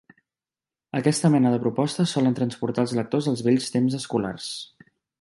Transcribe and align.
Aquesta 0.99 1.31
mena 1.35 1.51
de 1.57 1.59
propostes 1.67 2.15
solen 2.17 2.39
transportar 2.41 2.87
els 2.87 2.97
lectors 3.03 3.31
als 3.35 3.47
vells 3.51 3.73
temps 3.79 4.03
escolars. 4.03 4.53